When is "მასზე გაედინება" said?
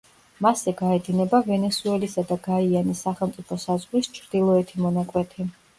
0.45-1.41